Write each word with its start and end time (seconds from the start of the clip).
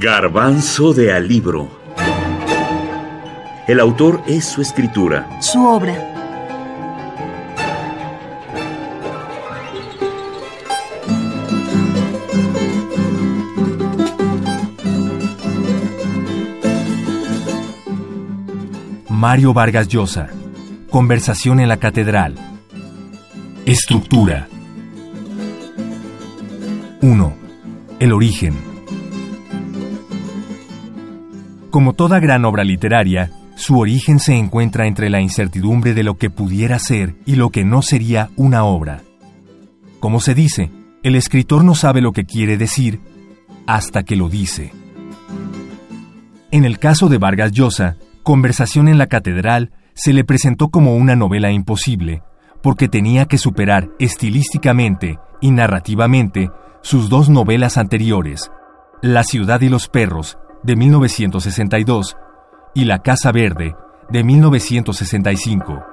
Garbanzo 0.00 0.94
de 0.94 1.12
Alibro. 1.12 1.68
El 3.66 3.80
autor 3.80 4.22
es 4.28 4.44
su 4.44 4.62
escritura. 4.62 5.28
Su 5.40 5.66
obra. 5.66 5.92
Mario 19.08 19.52
Vargas 19.52 19.88
Llosa. 19.88 20.28
Conversación 20.90 21.58
en 21.58 21.68
la 21.68 21.78
Catedral. 21.78 22.36
Estructura. 23.66 24.46
1. 27.02 27.34
El 27.98 28.12
origen. 28.12 28.67
Como 31.70 31.92
toda 31.92 32.18
gran 32.18 32.44
obra 32.46 32.64
literaria, 32.64 33.30
su 33.54 33.78
origen 33.78 34.20
se 34.20 34.36
encuentra 34.36 34.86
entre 34.86 35.10
la 35.10 35.20
incertidumbre 35.20 35.92
de 35.92 36.02
lo 36.02 36.16
que 36.16 36.30
pudiera 36.30 36.78
ser 36.78 37.16
y 37.26 37.34
lo 37.34 37.50
que 37.50 37.64
no 37.64 37.82
sería 37.82 38.30
una 38.36 38.64
obra. 38.64 39.02
Como 40.00 40.20
se 40.20 40.34
dice, 40.34 40.70
el 41.02 41.14
escritor 41.14 41.64
no 41.64 41.74
sabe 41.74 42.00
lo 42.00 42.12
que 42.12 42.24
quiere 42.24 42.56
decir 42.56 43.00
hasta 43.66 44.02
que 44.02 44.16
lo 44.16 44.30
dice. 44.30 44.72
En 46.50 46.64
el 46.64 46.78
caso 46.78 47.08
de 47.08 47.18
Vargas 47.18 47.52
Llosa, 47.52 47.96
Conversación 48.22 48.88
en 48.88 48.96
la 48.96 49.06
Catedral 49.06 49.72
se 49.92 50.12
le 50.12 50.24
presentó 50.24 50.68
como 50.68 50.96
una 50.96 51.16
novela 51.16 51.50
imposible, 51.50 52.22
porque 52.62 52.88
tenía 52.88 53.26
que 53.26 53.36
superar 53.36 53.90
estilísticamente 53.98 55.18
y 55.40 55.50
narrativamente 55.50 56.50
sus 56.82 57.10
dos 57.10 57.28
novelas 57.28 57.76
anteriores, 57.76 58.50
La 59.02 59.22
ciudad 59.22 59.60
y 59.60 59.68
los 59.68 59.88
perros, 59.88 60.38
de 60.62 60.76
1962, 60.76 62.16
y 62.74 62.84
La 62.84 62.98
Casa 63.00 63.32
Verde, 63.32 63.74
de 64.10 64.24
1965. 64.24 65.84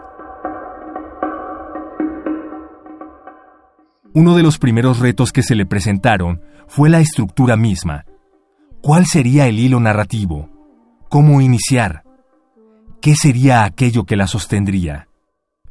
Uno 4.13 4.35
de 4.35 4.43
los 4.43 4.57
primeros 4.57 4.99
retos 4.99 5.31
que 5.31 5.43
se 5.43 5.55
le 5.55 5.65
presentaron 5.65 6.41
fue 6.67 6.89
la 6.89 6.99
estructura 6.99 7.57
misma. 7.57 8.05
¿Cuál 8.81 9.05
sería 9.05 9.47
el 9.47 9.59
hilo 9.59 9.79
narrativo? 9.79 10.49
¿Cómo 11.09 11.41
iniciar? 11.41 12.03
¿Qué 13.01 13.15
sería 13.15 13.65
aquello 13.65 14.05
que 14.05 14.15
la 14.15 14.27
sostendría? 14.27 15.07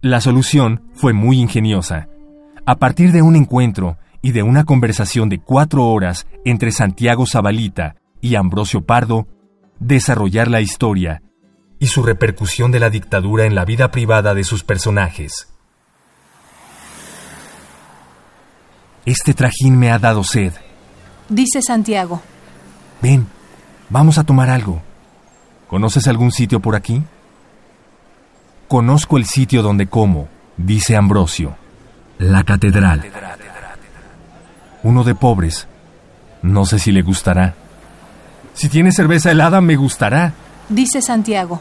La 0.01 0.21
solución 0.21 0.83
fue 0.93 1.15
muy 1.15 1.41
ingeniosa. 1.41 2.09
A 2.67 2.77
partir 2.77 3.13
de 3.13 3.23
un 3.23 3.37
encuentro 3.37 3.97
y 4.21 4.33
de 4.33 4.43
una 4.43 4.65
conversación 4.65 5.29
de 5.29 5.39
cuatro 5.39 5.87
horas 5.87 6.27
entre 6.45 6.71
Santiago 6.71 7.27
Zabalita 7.27 7.97
y 8.25 8.37
Ambrosio 8.37 8.81
Pardo, 8.81 9.29
desarrollar 9.81 10.49
la 10.49 10.63
historia 10.63 11.23
y 11.79 11.89
su 11.89 12.03
repercusión 12.03 12.73
de 12.73 12.81
la 12.81 12.89
dictadura 12.89 13.45
en 13.45 13.55
la 13.55 13.67
vida 13.67 13.91
privada 13.91 14.33
de 14.33 14.45
sus 14.45 14.65
personajes. 14.65 15.53
Este 19.05 19.35
trajín 19.35 19.79
me 19.79 19.93
ha 19.93 19.99
dado 19.99 20.25
sed. 20.25 20.55
Dice 21.29 21.61
Santiago. 21.61 22.23
Ven, 23.03 23.27
vamos 23.91 24.17
a 24.17 24.25
tomar 24.25 24.49
algo. 24.49 24.81
¿Conoces 25.69 26.09
algún 26.09 26.33
sitio 26.33 26.61
por 26.61 26.77
aquí? 26.77 27.03
Conozco 28.69 29.19
el 29.19 29.27
sitio 29.27 29.61
donde 29.61 29.87
como, 29.87 30.29
dice 30.57 30.97
Ambrosio. 30.97 31.59
La 32.17 32.43
catedral. 32.43 33.05
Uno 34.83 35.05
de 35.05 35.15
pobres. 35.15 35.69
No 36.41 36.65
sé 36.65 36.79
si 36.79 36.91
le 36.91 37.03
gustará. 37.03 37.57
Si 38.55 38.69
tiene 38.69 38.93
cerveza 38.93 39.31
helada, 39.31 39.61
me 39.61 39.77
gustará. 39.77 40.33
Dice 40.69 41.03
Santiago. 41.03 41.61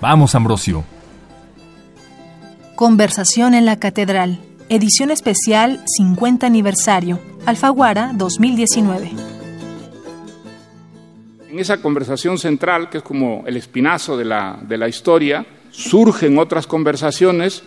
Vamos, 0.00 0.34
Ambrosio. 0.34 0.84
Conversación 2.76 3.54
en 3.54 3.66
la 3.66 3.78
Catedral. 3.78 4.38
Edición 4.68 5.10
especial 5.10 5.82
50 5.86 6.46
aniversario. 6.46 7.20
Alfaguara 7.44 8.12
2019. 8.14 9.10
En 11.50 11.58
esa 11.58 11.82
conversación 11.82 12.38
central, 12.38 12.88
que 12.88 12.98
es 12.98 13.02
como 13.02 13.42
el 13.46 13.56
espinazo 13.56 14.16
de 14.16 14.24
la, 14.24 14.60
de 14.62 14.78
la 14.78 14.88
historia, 14.88 15.44
surgen 15.70 16.38
otras 16.38 16.66
conversaciones 16.66 17.64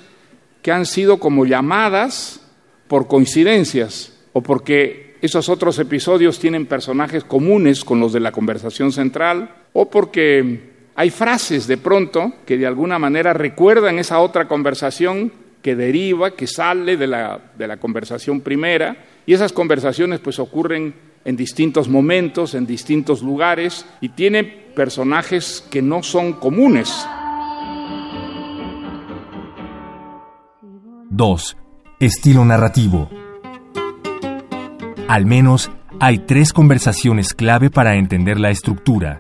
que 0.62 0.72
han 0.72 0.86
sido 0.86 1.20
como 1.20 1.46
llamadas 1.46 2.40
por 2.88 3.08
coincidencias 3.08 4.14
o 4.34 4.42
porque 4.42 5.11
esos 5.22 5.50
otros 5.50 5.78
episodios 5.80 6.40
tienen 6.40 6.66
personajes 6.66 7.24
comunes 7.24 7.86
con 7.86 8.00
los 8.00 8.12
de 8.12 8.20
la 8.20 8.32
conversación 8.32 8.92
central 8.92 9.54
o 9.74 9.90
porque 9.90 10.72
hay 10.96 11.10
frases 11.10 11.68
de 11.68 11.78
pronto 11.78 12.34
que 12.46 12.58
de 12.58 12.66
alguna 12.66 12.98
manera 13.00 13.34
recuerdan 13.34 14.00
esa 14.00 14.20
otra 14.20 14.48
conversación 14.48 15.32
que 15.62 15.76
deriva, 15.76 16.32
que 16.32 16.48
sale 16.48 16.98
de 16.98 17.08
la, 17.08 17.40
de 17.58 17.68
la 17.68 17.78
conversación 17.78 18.42
primera 18.42 18.98
y 19.26 19.34
esas 19.34 19.54
conversaciones 19.54 20.20
pues 20.20 20.40
ocurren 20.40 20.94
en 21.24 21.36
distintos 21.36 21.88
momentos, 21.88 22.56
en 22.56 22.66
distintos 22.66 23.22
lugares 23.22 23.86
y 24.02 24.10
tienen 24.10 24.72
personajes 24.76 25.64
que 25.70 25.84
no 25.84 26.02
son 26.02 26.34
comunes. 26.34 27.06
2. 31.12 31.58
Estilo 32.00 32.44
narrativo. 32.44 33.21
Al 35.12 35.26
menos 35.26 35.70
hay 36.00 36.20
tres 36.20 36.54
conversaciones 36.54 37.34
clave 37.34 37.70
para 37.70 37.96
entender 37.96 38.40
la 38.40 38.50
estructura. 38.50 39.20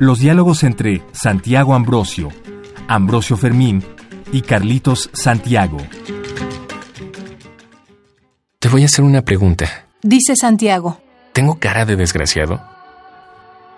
Los 0.00 0.18
diálogos 0.18 0.64
entre 0.64 1.02
Santiago 1.12 1.76
Ambrosio, 1.76 2.30
Ambrosio 2.88 3.36
Fermín 3.36 3.80
y 4.32 4.40
Carlitos 4.40 5.08
Santiago. 5.12 5.76
Te 8.58 8.68
voy 8.68 8.82
a 8.82 8.86
hacer 8.86 9.04
una 9.04 9.22
pregunta. 9.22 9.86
Dice 10.02 10.34
Santiago. 10.34 11.00
¿Tengo 11.32 11.60
cara 11.60 11.84
de 11.84 11.94
desgraciado? 11.94 12.60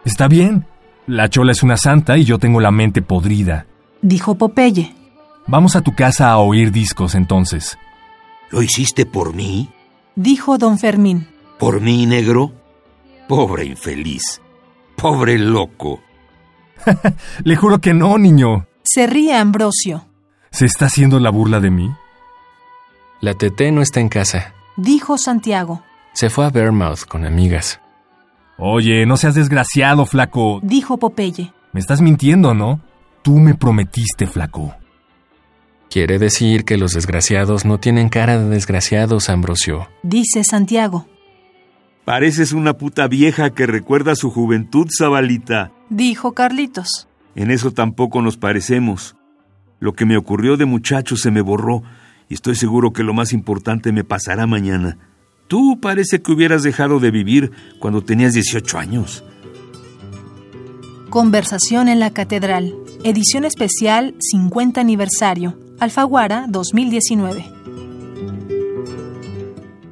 Está 0.06 0.28
bien. 0.28 0.64
La 1.06 1.28
chola 1.28 1.52
es 1.52 1.62
una 1.62 1.76
santa 1.76 2.16
y 2.16 2.24
yo 2.24 2.38
tengo 2.38 2.62
la 2.62 2.70
mente 2.70 3.02
podrida. 3.02 3.66
Dijo 4.00 4.36
Popeye. 4.36 4.94
Vamos 5.46 5.76
a 5.76 5.82
tu 5.82 5.94
casa 5.94 6.30
a 6.30 6.38
oír 6.38 6.72
discos 6.72 7.14
entonces. 7.14 7.76
¿Lo 8.50 8.62
hiciste 8.62 9.04
por 9.04 9.34
mí? 9.34 9.68
Dijo 10.16 10.56
don 10.56 10.78
Fermín. 10.78 11.28
¿Por 11.62 11.80
mí, 11.80 12.06
negro? 12.06 12.50
Pobre 13.28 13.64
infeliz. 13.64 14.42
Pobre 14.96 15.38
loco. 15.38 16.00
Le 17.44 17.54
juro 17.54 17.78
que 17.78 17.94
no, 17.94 18.18
niño. 18.18 18.66
Se 18.82 19.06
ríe 19.06 19.36
Ambrosio. 19.36 20.04
¿Se 20.50 20.66
está 20.66 20.86
haciendo 20.86 21.20
la 21.20 21.30
burla 21.30 21.60
de 21.60 21.70
mí? 21.70 21.88
La 23.20 23.34
Tete 23.34 23.70
no 23.70 23.80
está 23.80 24.00
en 24.00 24.08
casa. 24.08 24.54
Dijo 24.76 25.18
Santiago. 25.18 25.84
Se 26.14 26.30
fue 26.30 26.46
a 26.46 26.50
Vermouth 26.50 27.04
con 27.06 27.24
amigas. 27.24 27.80
Oye, 28.58 29.06
no 29.06 29.16
seas 29.16 29.36
desgraciado, 29.36 30.04
flaco. 30.04 30.58
Dijo 30.64 30.96
Popeye. 30.96 31.52
Me 31.72 31.78
estás 31.78 32.00
mintiendo, 32.00 32.54
¿no? 32.54 32.80
Tú 33.22 33.38
me 33.38 33.54
prometiste, 33.54 34.26
flaco. 34.26 34.74
Quiere 35.88 36.18
decir 36.18 36.64
que 36.64 36.76
los 36.76 36.90
desgraciados 36.90 37.64
no 37.64 37.78
tienen 37.78 38.08
cara 38.08 38.36
de 38.36 38.48
desgraciados, 38.48 39.28
Ambrosio. 39.28 39.88
Dice 40.02 40.42
Santiago. 40.42 41.06
Pareces 42.04 42.52
una 42.52 42.72
puta 42.74 43.06
vieja 43.06 43.50
que 43.50 43.66
recuerda 43.66 44.16
su 44.16 44.30
juventud, 44.30 44.88
Zabalita. 44.96 45.70
Dijo 45.88 46.32
Carlitos. 46.32 47.06
En 47.36 47.50
eso 47.50 47.70
tampoco 47.70 48.22
nos 48.22 48.36
parecemos. 48.36 49.14
Lo 49.78 49.92
que 49.92 50.04
me 50.04 50.16
ocurrió 50.16 50.56
de 50.56 50.64
muchacho 50.64 51.16
se 51.16 51.30
me 51.30 51.40
borró 51.40 51.84
y 52.28 52.34
estoy 52.34 52.56
seguro 52.56 52.92
que 52.92 53.04
lo 53.04 53.14
más 53.14 53.32
importante 53.32 53.92
me 53.92 54.02
pasará 54.02 54.46
mañana. 54.48 54.98
Tú 55.46 55.78
parece 55.80 56.22
que 56.22 56.32
hubieras 56.32 56.64
dejado 56.64 56.98
de 56.98 57.12
vivir 57.12 57.52
cuando 57.78 58.02
tenías 58.02 58.32
18 58.32 58.78
años. 58.78 59.24
Conversación 61.08 61.88
en 61.88 62.00
la 62.00 62.10
Catedral. 62.10 62.74
Edición 63.04 63.44
especial 63.44 64.14
50 64.18 64.80
aniversario. 64.80 65.56
Alfaguara 65.78 66.46
2019. 66.48 67.44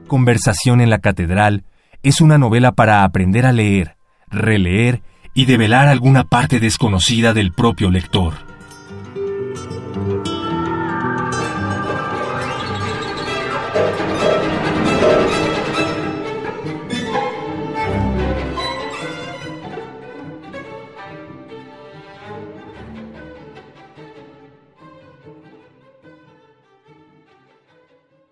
Conversación 0.08 0.80
en 0.80 0.90
la 0.90 0.98
Catedral 0.98 1.64
es 2.02 2.20
una 2.20 2.38
novela 2.38 2.72
para 2.72 3.04
aprender 3.04 3.46
a 3.46 3.52
leer, 3.52 3.96
releer 4.28 5.02
y 5.34 5.44
develar 5.44 5.88
alguna 5.88 6.24
parte 6.24 6.60
desconocida 6.60 7.34
del 7.34 7.52
propio 7.52 7.90
lector. 7.90 8.49